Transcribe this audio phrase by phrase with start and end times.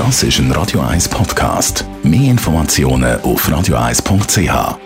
[0.00, 1.84] Das ist ein Radio 1 Podcast.
[2.02, 4.78] Mehr Informationen auf radio1.ch.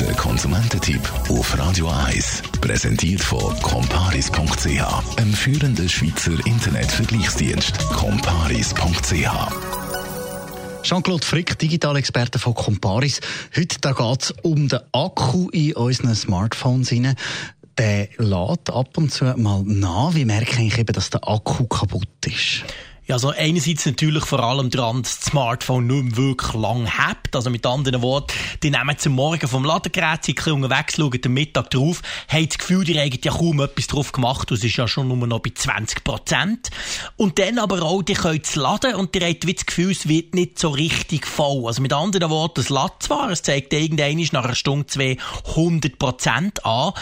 [0.00, 7.86] Der Konsumententipp auf Radio 1 präsentiert von comparis.ch, einem führenden Schweizer Internetvergleichsdienst.
[7.90, 9.28] comparis.ch
[10.82, 13.20] Jean-Claude Frick, Digitalexperte von Comparis.
[13.54, 16.90] Heute geht es um den Akku in unseren Smartphones.
[17.78, 20.14] Der lädt ab und zu mal nach.
[20.14, 22.64] Wie merke ich eben, dass der Akku kaputt ist?
[23.12, 27.34] Also einerseits natürlich vor allem dran, dass das Smartphone nicht mehr wirklich lang hat.
[27.34, 31.70] Also mit anderen Worten, die nehmen zum Morgen vom Ladegerät, sind unterwegs, schauen den Mittag
[31.70, 35.08] drauf, haben das Gefühl, die haben ja kaum etwas drauf gemacht, das ist ja schon
[35.08, 36.70] nur noch bei 20 Prozent.
[37.16, 40.34] Und dann aber auch, die können es laden und die haben das Gefühl, es wird
[40.34, 41.66] nicht so richtig voll.
[41.66, 45.16] Also mit anderen Worten, es lädt zwar, es zeigt irgendwann nach einer Stunde zwei
[45.48, 46.92] 100 Prozent an,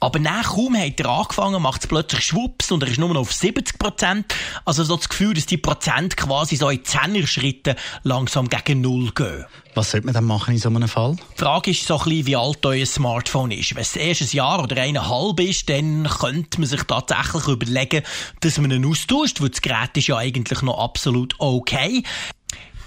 [0.00, 3.20] aber nach kaum hat er angefangen, macht es plötzlich schwupps und er ist nur noch
[3.22, 4.34] auf 70 Prozent.
[4.64, 7.74] Also so das Gefühl, dass die Prozent quasi so in Zehner-Schritten
[8.04, 9.44] langsam gegen Null gehen.
[9.74, 11.16] Was sollte man dann machen in so einem Fall?
[11.34, 13.74] Die Frage ist so ein bisschen, wie alt euer Smartphone ist.
[13.74, 18.02] Wenn es erst ein Jahr oder eineinhalb ist, dann könnte man sich tatsächlich überlegen,
[18.40, 22.02] dass man ihn austauscht, weil das Gerät ist ja eigentlich noch absolut okay.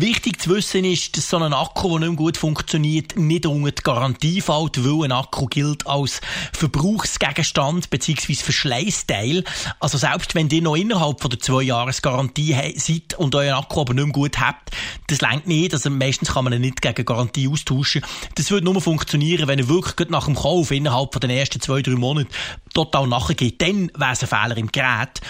[0.00, 3.72] Wichtig zu wissen ist, dass so ein Akku, der nicht mehr gut funktioniert, nicht unter
[3.72, 6.20] die Garantie fällt, weil ein Akku gilt als
[6.52, 8.34] Verbrauchsgegenstand bzw.
[8.36, 9.42] Verschleißteil.
[9.80, 13.80] Also selbst wenn ihr noch innerhalb von der zwei Jahres Garantie seid und euer Akku
[13.80, 14.70] aber nicht mehr gut habt,
[15.08, 15.74] das längt nicht.
[15.74, 18.02] Also meistens kann man ihn nicht gegen Garantie austauschen.
[18.36, 21.82] Das würde nur funktionieren, wenn er wirklich nach dem Kauf innerhalb von den ersten zwei,
[21.82, 22.30] drei Monaten
[22.72, 23.60] total nachgeht.
[23.60, 25.20] Dann wäre es ein Fehler im Gerät.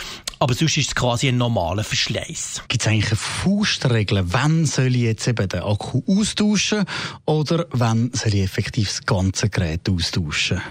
[0.40, 2.62] Aber sonst ist es quasi ein normaler Verschleiß.
[2.68, 6.84] Gibt es eigentlich eine Faustregel, wann soll ich jetzt eben den Akku austauschen
[7.24, 10.62] oder wann soll ich effektiv das ganze Gerät austauschen?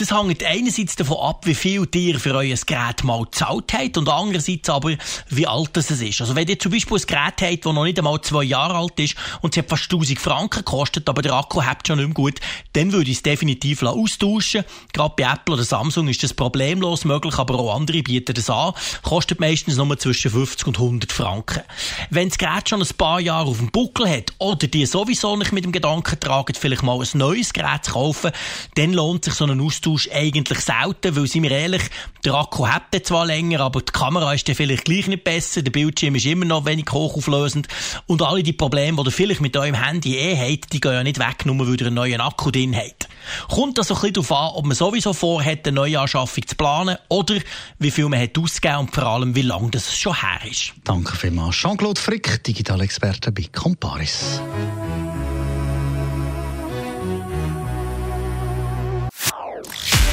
[0.00, 4.08] Das hängt einerseits davon ab, wie viel ihr für euer Gerät mal gezahlt habt und
[4.08, 4.94] andererseits aber,
[5.28, 6.22] wie alt es ist.
[6.22, 8.98] Also wenn ihr zum Beispiel ein Gerät habt, das noch nicht einmal zwei Jahre alt
[8.98, 12.14] ist und es hat fast 1000 Franken gekostet, aber der Akku habt schon nicht mehr
[12.14, 12.40] gut,
[12.72, 14.64] dann würde ich es definitiv austauschen.
[14.94, 18.72] Gerade bei Apple oder Samsung ist das problemlos möglich, aber auch andere bieten das an.
[19.02, 21.60] Kostet meistens nur zwischen 50 und 100 Franken.
[22.08, 25.52] Wenn das Gerät schon ein paar Jahre auf dem Buckel hat oder die sowieso nicht
[25.52, 28.30] mit dem Gedanken tragen, vielleicht mal ein neues Gerät zu kaufen,
[28.76, 31.82] dann lohnt sich so ein Austausch Austausch eigentlich selten, weil, sind wir ehrlich,
[32.24, 35.70] der Akku hat zwar länger, aber die Kamera ist dann vielleicht gleich nicht besser, der
[35.70, 37.68] Bildschirm ist immer noch wenig hochauflösend
[38.06, 41.02] und alle die Probleme, die ihr vielleicht mit eurem Handy eh habt, die gehen ja
[41.02, 43.08] nicht weg, nur weil ihr einen neuen Akku drin habt.
[43.48, 46.56] Kommt das so ein bisschen darauf an, ob man sowieso vorhat, eine neue Anschaffung zu
[46.56, 47.36] planen oder
[47.78, 50.72] wie viel man hat ausgegeben und vor allem, wie lange das schon her ist.
[50.84, 51.56] Danke vielmals.
[51.56, 54.40] Jean-Claude Frick, Digitalexperte bei Comparis.